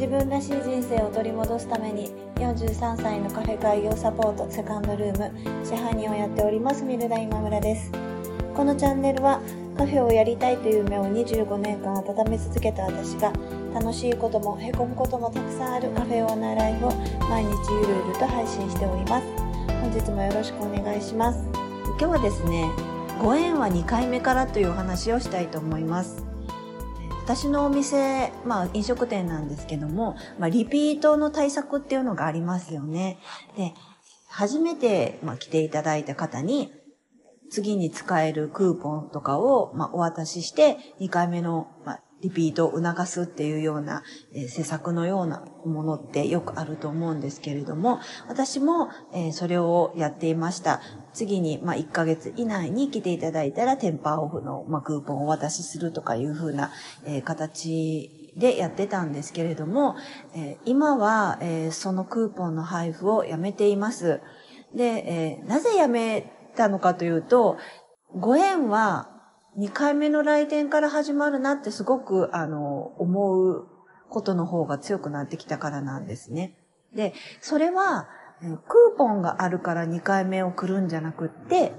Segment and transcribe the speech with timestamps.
[0.00, 5.30] 自分らしい人生を取り戻すために43歳のカフェ開業サポートセカンドルーム
[5.62, 7.92] 支配人をやっておりますミルダ今村です。
[8.56, 9.42] このチャンネルは
[9.76, 13.30] カフェをやりたいという夢を25年間温め続けた私が
[13.74, 16.92] 楽しいこともへこむこともたくさんあるカフェオーナーライフを
[17.28, 19.26] 毎日ゆるゆると配信しております。
[19.82, 21.44] 本日もよろしくお願いします。
[21.98, 22.70] 今日はですね
[23.22, 26.29] ご縁は2回目からというお話をしたいと思います。
[27.30, 33.20] 私のお店、まあ飲食店なんですけども、まあリピートの対策っていうのがありますよね。
[33.56, 33.72] で、
[34.28, 36.72] 初めて、まあ、来ていただいた方に、
[37.48, 44.02] 次に使えるクーポンとかを、まあ、お渡しして、2回目の、まあ、リピートを促すっていうような、
[44.34, 50.80] えー、施策のようなものってよくあると思うんですけれども、私も、えー、それをやっていました。
[51.12, 56.70] 次に、まあ、1ヶ月以内に来ていただいたら、テンパーオフの、まあ、クーポンをお渡しするとかいうふうな、
[57.04, 59.96] えー、形でやってたんですけれども、
[60.34, 64.20] えー、今は、えー、そのクーポンの配布をやめています。
[64.74, 67.58] で、えー、なぜやめたのかというと、
[68.14, 69.19] ご縁は
[69.58, 73.66] 2回目の来店から始まるなってすごく、あの、思う
[74.08, 76.56] ことの方が強くなってきたからなんですね。
[76.94, 78.08] で、それは、
[78.40, 81.72] クーポンがあるから2回目を来るんじゃなくって、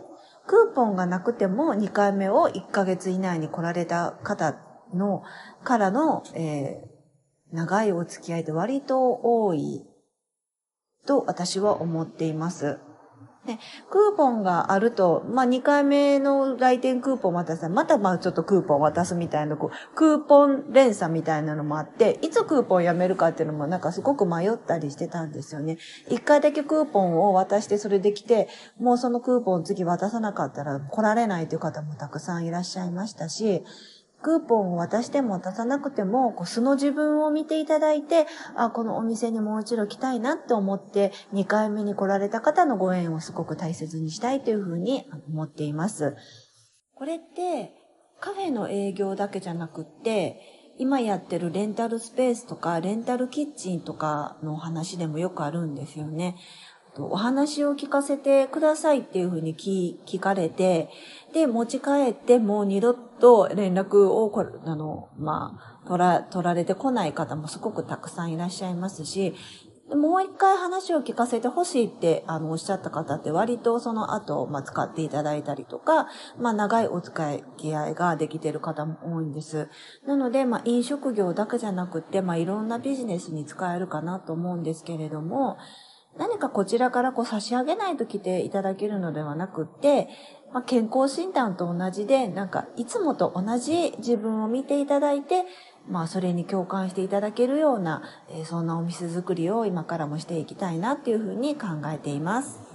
[0.46, 4.58] クーポンがなくても2回目を1ヶ月以内に来られた方
[4.94, 5.24] の、
[5.64, 9.86] からの、えー、長いお付き合いで割と多い
[11.06, 12.80] と私は思っています。
[13.46, 25.80] ね、クーポンがあると、まあ、2回目の来店クーポン渡すまたまあちょっとクーポン渡すみたいな、こう、クーポン連鎖みたいなのもあって、いつクーポンやめるかっていうのもなんかすごく迷ったりしてたんですよね。
[26.10, 28.48] 1回だけクーポンを渡してそれできて、
[28.80, 33.64] もうそのクーポン次渡さなかったら来られないという方もたくさんいらっしゃいましたし、
[34.22, 46.16] クーポンを渡しても渡さなくても、こう素の自分を見ていただいて、あ、このお店にもう一度来たいなって思って、2回目に来られた方のご縁をすごく大切にしたいというふうに思っています。
[46.94, 47.74] これって、
[48.20, 50.40] カフェの営業だけじゃなくって、
[50.78, 56.38] 今やってるレンタルスペースとか、レンタルキッチンとかの話でもよくあるんですよね。
[56.98, 60.90] お話を聞かせてくださいっていうふうに聞かれて、
[61.34, 64.32] で、持ち帰ってもう二度と連絡を、
[64.66, 69.34] あの、まあ、取ら、取られてこない方もすごくたくさんいらっしゃいますし、
[69.96, 79.70] もう一回話を聞かせてほしいって、あの、おっしゃった方って割とその後、まあ、使っていただいたりとか、まあ、長いお使い気合いができている方も多いんです。
[80.06, 85.58] なので、まあ、飲食業だけじゃなくて、まあ、いろんなビジネスに使えるかなと思うんですけれども、
[86.18, 90.10] 何かこちらからこう差し上げないと来ていただけるのではなくって、
[90.54, 95.46] まあ、健康診断と同じで、なんかいつもと同じ自分を見ていただいて、
[95.90, 102.71] まあそれに共感していただけるような、えー、そんなお店作りを今からもしていきたいなっていうふうに考えています。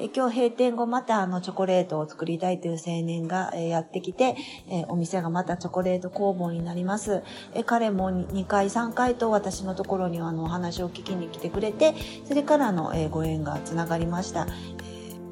[0.00, 4.34] え今日閉店後またあのチョコレートを作りたいという青年が、えやってきて、
[4.70, 7.22] えお店がまたチョコレート工房になります。
[7.54, 11.94] え彼も2回3回と私のところにあのお話を聞きに来てくれて、
[12.26, 14.46] それからの、えご縁がつながりました。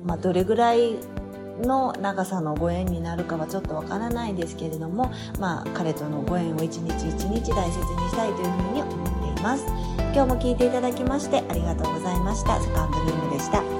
[0.04, 0.96] まあ、どれぐらい
[1.62, 9.64] の長さのご縁になるかはちょっとわからないですけれども、まあ、彼とのご縁を一日一日大切にしたいというふうに思っています。
[10.12, 12.60] 今日も聞いていただきましてありがとうございました。
[12.60, 13.77] セカンドルームでした。